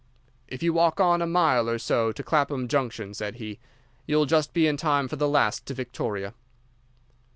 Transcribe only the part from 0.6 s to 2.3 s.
you walk on a mile or so to